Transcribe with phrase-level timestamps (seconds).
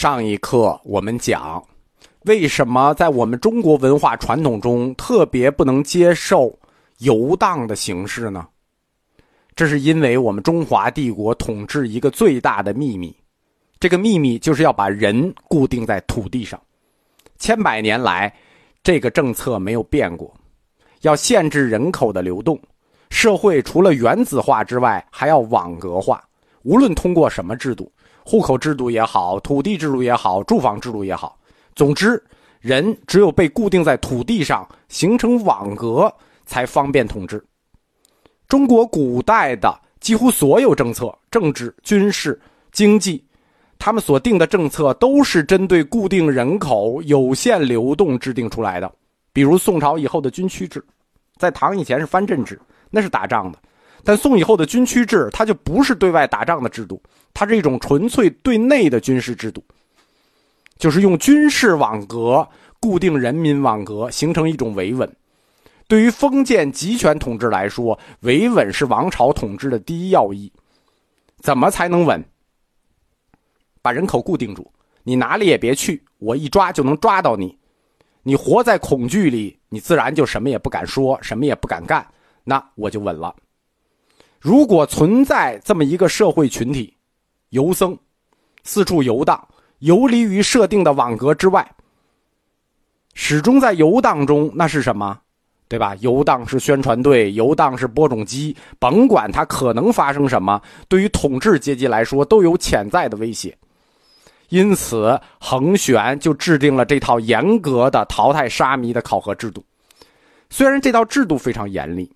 [0.00, 1.62] 上一课我们讲，
[2.22, 6.58] 为什么在我们中国文化传统中特别不能接受
[7.00, 8.48] 游荡的形式呢？
[9.54, 13.14] 这是因为我们中华帝国统治一个最大的秘密，
[13.78, 16.58] 这个秘密就是要把人固定在土地上。
[17.38, 18.34] 千百年来，
[18.82, 20.34] 这个政策没有变过，
[21.02, 22.58] 要限制人口的流动。
[23.10, 26.24] 社会除了原子化之外，还要网格化。
[26.62, 27.92] 无论通过什么制度，
[28.30, 31.36] 户口制度也好，土地制度也好，住房制度也好，
[31.74, 32.22] 总之，
[32.60, 36.08] 人只有被固定在土地上，形成网格，
[36.46, 37.44] 才方便统治。
[38.46, 43.20] 中国古代的几乎所有政策，政治、军事、经济，
[43.80, 48.88] 他们所定的政策都是针对固定人口有限流动制定出来的。
[49.32, 50.80] 比如宋朝以后的军区制，
[51.36, 52.60] 在唐以前是藩镇制。
[52.90, 53.58] 那是打仗的，
[54.04, 57.02] 但宋以后的军区制，它就不是对外打仗的制度，
[57.34, 59.62] 它是一种纯粹对内的军事制度，
[60.78, 62.46] 就是用军事网格
[62.80, 65.10] 固定人民网格，形成一种维稳。
[65.86, 70.52] 对于封建集权统治来说，维稳是王朝统治的第一要义。
[71.38, 72.24] 怎么才能稳？
[73.82, 74.70] 把人口固定住，
[75.02, 77.58] 你哪里也别去，我一抓就能抓到你。
[78.22, 82.06] 你活在恐惧里，你自然就什么也不敢说，什么也不敢干。
[82.44, 83.34] 那我就稳了。
[84.40, 86.96] 如果存在这么一个社会群体，
[87.50, 87.96] 游僧，
[88.64, 89.46] 四处游荡，
[89.80, 91.70] 游离于设定的网格之外，
[93.12, 95.20] 始终在游荡中，那是什么？
[95.68, 95.94] 对吧？
[96.00, 103.56] 游荡是宣传队，游荡是播种机，甭管它可能发生什么，对于统治阶级来说都有潜在的威胁。
[104.48, 109.62] 因此，恒玄就制定了这套严格的淘汰沙弥的考核制度。
[110.48, 112.10] 虽然这套制度非常严厉。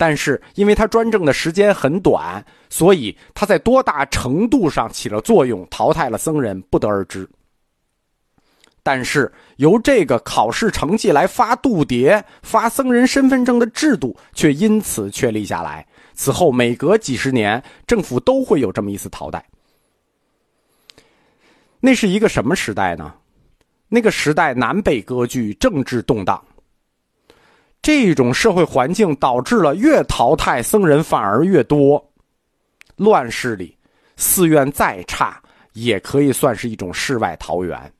[0.00, 7.28] 但是，因为他专政的时间很短，所以他在多大程度上起了作用，淘汰了僧人，不得而知。
[8.82, 15.86] 但是，由这个考试成绩来发度牒、发僧人身份证的制度，却因此确立下来。
[16.14, 19.44] 此后，每隔几十年，政府都会有这么一次淘汰。
[21.78, 23.12] 那是一个什么时代呢？
[23.90, 26.42] 那个时代南北割据，政治动荡。
[27.82, 32.04] 这种社会环境导致了越淘汰僧人反而越多。
[32.96, 33.76] 乱世里，
[34.16, 35.42] 寺院再差
[35.72, 37.90] 也可以算是一种世外桃源，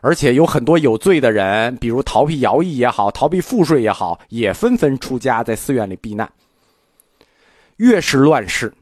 [0.00, 6.28] 而且有很多有罪的人，比如逃避徭役也好，逃避赋税也好，也纷纷出家在寺院里避难。
[7.76, 8.72] 越是乱世，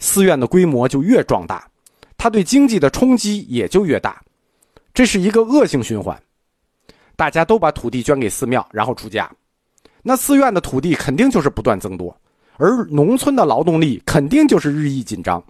[0.00, 1.70] 寺院的规模就越壮大，
[2.18, 4.20] 它对经济的冲击也就越大，
[4.92, 6.20] 这是一个恶性循环。
[7.14, 9.30] 大家都把土地捐给寺庙，然后出家。
[10.02, 12.14] 那寺院的土地肯定就是不断增多，
[12.56, 15.42] 而农村的劳动力肯定就是日益紧张。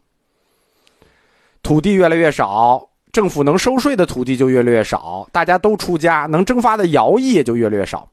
[1.62, 8.08] 土地越来越少，政府能收税的土地就越来越少，大家都出家，能征发的徭役也就越来越少。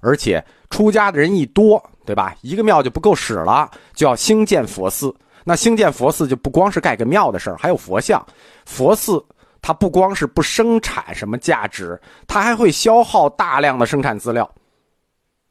[0.00, 2.36] 而且出家的人一多，对吧？
[2.42, 5.14] 一个庙就不够使了，就要兴建佛寺。
[5.44, 8.22] 那兴建佛寺就不光是盖个庙的事儿，还有佛像。
[8.66, 9.24] 佛寺
[9.62, 14.50] 它不光是不生产什么价值，它还会消耗大量的生产资料。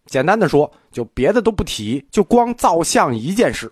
[0.06, 3.72] 简单的说，就别的都不提，就光造像一件事。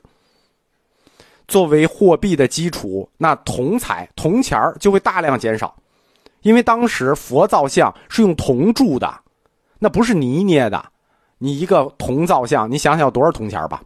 [1.47, 5.75] 作为货币的基础，那铜彩、铜钱就会大量减少，
[6.41, 9.13] 因为当时佛造像是用铜铸的，
[9.77, 10.83] 那不是泥捏的。
[11.37, 13.81] 你一个铜造像，你想想有多少铜钱吧？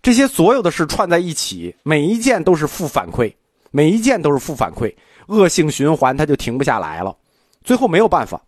[0.00, 3.34] 这些所有的事串在一起，每一件都是负反馈，
[3.70, 4.94] 每一件都是负反馈，
[5.26, 7.14] 恶性循环，它就停不下来了。
[7.62, 8.40] 最后没有办法，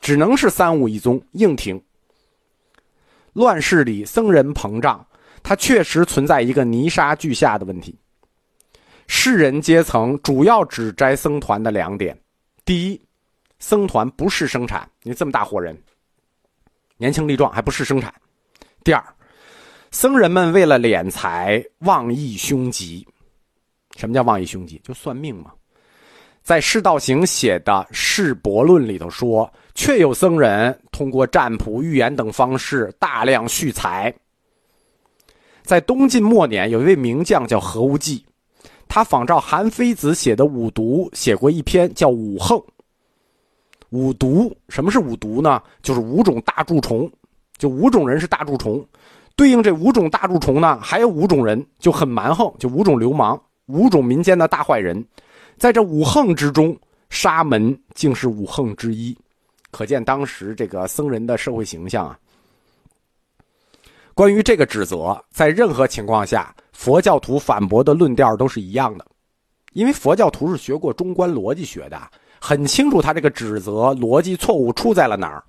[0.00, 1.80] 只能是三五一宗，硬停。
[3.36, 5.06] 乱世里，僧人膨胀，
[5.42, 7.94] 它确实存在一个泥沙俱下的问题。
[9.08, 12.18] 世人阶层主要指摘僧团的两点：
[12.64, 12.98] 第一，
[13.58, 15.78] 僧团不是生产，你这么大伙人，
[16.96, 18.10] 年轻力壮还不是生产；
[18.82, 19.04] 第二，
[19.90, 23.06] 僧人们为了敛财，妄议凶吉。
[23.96, 24.80] 什么叫妄议凶吉？
[24.82, 25.52] 就算命嘛。
[26.42, 29.52] 在释道行写的《世博论》里头说。
[29.76, 34.12] 确有僧人通过占卜、预言等方式大量蓄财。
[35.62, 38.24] 在东晋末年，有一位名将叫何无忌，
[38.88, 42.58] 他仿照韩非子写的《五毒》写过一篇叫《五横》。
[43.90, 45.62] 五毒什么是五毒呢？
[45.82, 47.10] 就是五种大蛀虫，
[47.58, 48.82] 就五种人是大蛀虫，
[49.36, 55.04] 对应这五种大蛀虫呢，还有五种人就很蛮横，就五种流氓，五种民间的大坏人，
[55.58, 56.74] 在这五横之中，
[57.10, 59.14] 沙门竟是五横之一。
[59.76, 62.18] 可见当时这个僧人的社会形象啊。
[64.14, 69.06] 关于这个指责，在任何情况下，佛教徒反驳的论调都是一样的，
[69.74, 75.44] 因为佛教徒是学过中观逻辑学的，很清楚他这个指责逻辑错误出在了哪儿，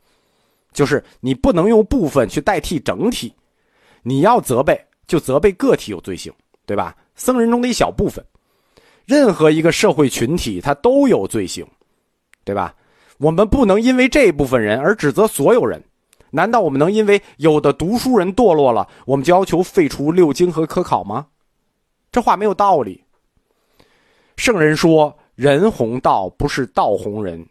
[0.74, 3.34] 就是你不能用部分去代替整体，
[4.04, 4.78] 你要责备
[5.08, 6.34] 就责备个体有罪行，
[6.66, 6.94] 对吧？
[7.16, 8.22] 僧人中的一小部分，
[9.06, 11.66] 任何一个社会群体他都有罪行，
[12.44, 12.76] 对吧？
[13.18, 15.84] 我们不能因为这一部分人而指责所有人。
[16.30, 21.28] 难道我们能因为有的读书人堕落了，我们就要求废除六经和科考吗？
[22.12, 23.04] 这话没有道理。
[24.36, 27.48] 圣人说：“人弘道，不是道弘人。”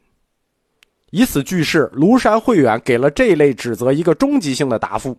[1.11, 5.17] 以此句式，庐山慧远给了这类指责一个终极性的答复，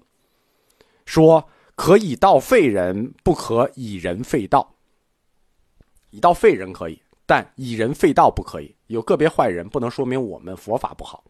[1.05, 1.43] 说
[1.75, 4.75] ：“可以道废人，不可以人废道。
[6.11, 8.73] 以道废人可以，但以人废道不可以。
[8.87, 11.23] 有个别坏人，不能说明我们佛法不好。”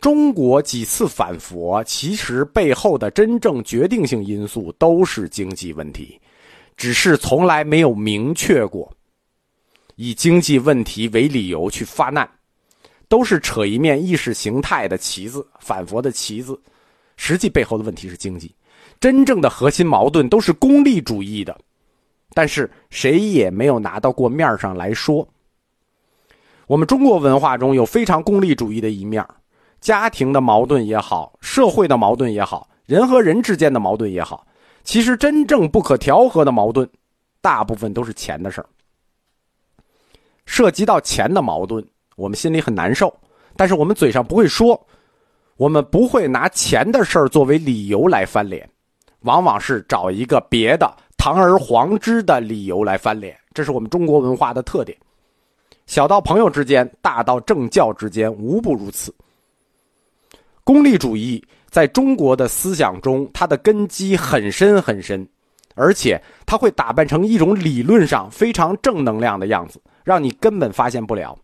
[0.00, 6.20] 中国几次反佛，其实背后的真正决定性因素都是经济问题，
[6.76, 8.92] 只是从来没有明确过
[9.96, 12.28] 以经济问题为理由去发难，
[13.08, 16.60] 都是扯一面意识形态的旗子，反佛的旗子，
[17.16, 18.54] 实际背后的问题是经济，
[19.00, 21.58] 真正的核心矛盾都是功利主义的，
[22.34, 25.26] 但是谁也没有拿到过面上来说。
[26.66, 29.24] 我们中国文化中有非常功利主义的一面。
[29.80, 34.46] 家庭的矛盾也好，社会的矛盾也好，人和人之间的矛盾也好，
[34.82, 36.88] 其实真正不可调和的矛盾，
[37.42, 38.66] 大部分都是钱的事儿。
[40.46, 41.86] 涉及到钱的矛盾，
[42.16, 43.14] 我们心里很难受，
[43.56, 44.86] 但是我们嘴上不会说，
[45.58, 48.66] 我们不会拿钱的事儿作为理由来翻脸，
[49.20, 54.94] 往往是找一个别的堂而皇之的理由来翻脸，这是我们中国文化的特点。
[55.86, 59.10] 小到朋友之间，大到政教之间，无不如此。
[60.64, 65.26] 功利主义在中国的思想中，它的根基很深很深，
[65.74, 71.34] 而且它会打扮成一种理论上非常正能量的样子，让你根本发现不了。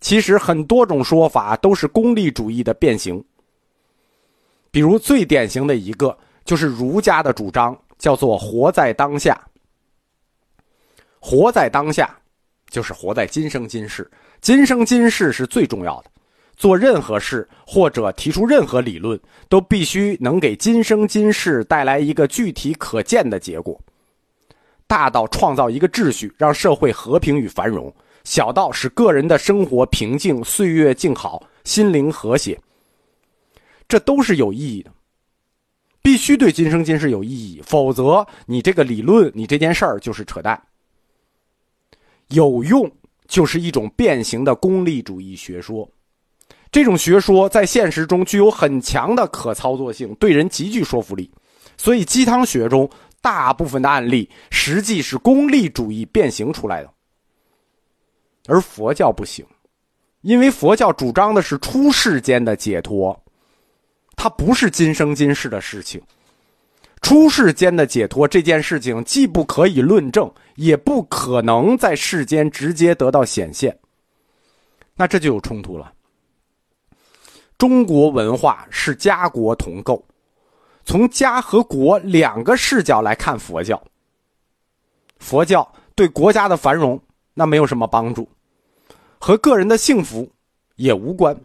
[0.00, 3.24] 其实很多种说法都是功利主义的变形。
[4.72, 9.40] 比如最典型的一个就是儒家的主张，叫做“活在当下”。
[11.20, 12.18] 活在当下，
[12.68, 14.10] 就是活在今生今世，
[14.40, 16.10] 今生今世是最重要的。
[16.56, 19.18] 做任何事或者提出任何理论，
[19.48, 23.80] 都必须能给今生今世带来一个具体可见的结果。
[24.88, 27.88] 大到创造一个秩序，让社会和平与繁荣；
[28.24, 32.60] 小到使个人的生活平静、岁月静好、心灵和谐，
[33.86, 34.90] 这都是有意义的。
[36.02, 40.60] 必须对今生今世有意义，否则你这个理论、你这件事儿就是扯淡。
[42.28, 42.90] 有用
[43.28, 45.88] 就是一种变形的功利主义学说。
[46.70, 51.30] 这种学说在现实中具有很强的可操作性，对人极具说服力，
[51.76, 52.88] 所以鸡汤学中
[53.20, 56.90] 大部分的案例实际是功利主义变形出来的。
[58.48, 59.44] 而佛教不行，
[60.22, 63.22] 因为佛教主张的是出世间的解脱，
[64.22, 66.00] 它不是今生今世的事情。
[67.00, 73.76] 出世间的解脱这件事情既不可以论证，也不可能在世间直接得到显现，
[74.94, 75.92] 那这就有冲突了。
[77.58, 80.00] 中国文化是家国同构，
[80.84, 83.82] 从家和国两个视角来看佛教。
[85.18, 86.96] 佛教对国家的繁荣
[87.34, 88.28] 那没有什么帮助，
[89.18, 90.30] 和个人的幸福
[90.76, 91.36] 也无关，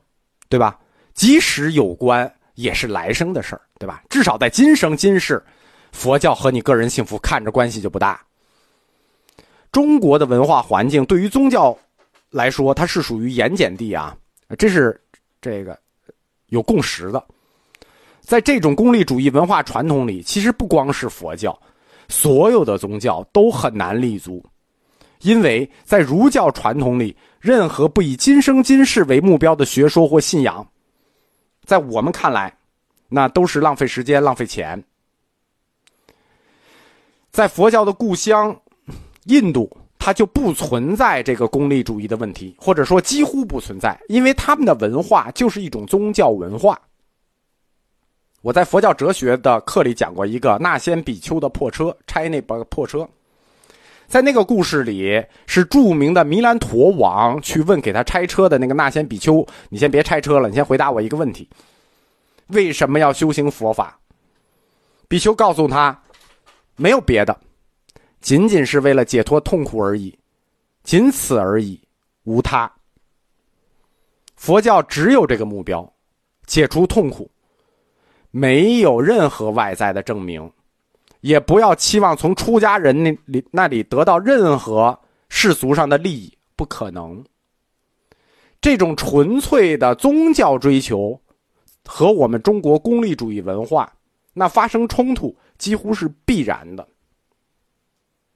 [0.48, 0.80] 对吧？
[1.16, 4.04] 即使有关，也是来生的事儿，对吧？
[4.10, 5.42] 至少在今生今世，
[5.92, 8.20] 佛教和你个人幸福看着关系就不大。
[9.72, 11.78] 中国的文化环境对于宗教
[12.32, 14.18] 来说，它是属于盐碱地啊，
[14.58, 15.00] 这是
[15.40, 15.78] 这个。
[16.48, 17.22] 有共识的，
[18.22, 21.60] 在这种功利主义文化传统里，其实不光是佛教，
[22.08, 24.42] 所有的宗教都很难立足，
[25.24, 30.66] 因为在儒教传统里，任何不以今生今世为目标的学说或信仰，
[31.68, 32.52] 在我们看来，
[33.08, 34.84] 那都是浪费时间、浪费钱。
[37.30, 38.60] 在佛教的故乡
[39.26, 39.70] 印度。
[40.00, 46.80] 它就不存在这个功利主义的问题，或者说几乎不存在，因为他们的文化就是一种宗教文化。
[48.42, 53.06] 我在佛教哲学的课里讲过一个那仙比丘的破车，拆那把破车，
[54.08, 61.48] 在那个故事里是著名的弥兰陀王去问给他拆车的那个那先比丘：“你先别拆车了，你先回答我一个问题，
[62.48, 64.00] 为什么要修行佛法？”
[65.10, 66.02] 比丘告诉他
[66.78, 67.38] ：“没有别的。”
[68.22, 70.18] 仅仅是为了解脱痛苦而已，
[70.84, 71.80] 仅此而已，
[72.24, 72.70] 无他。
[74.36, 75.94] 佛教只有这个目标，
[76.46, 77.30] 解除痛苦，
[78.32, 80.52] 没有任何外在的证明，
[81.22, 87.24] 也不要期望从出家人那里那里得到任何世俗上的利益，不可能。
[88.60, 91.22] 这种纯粹的宗教追求
[91.86, 93.92] 和我们中国功利主义文化，
[94.34, 96.88] 那发生冲突几乎是必然的。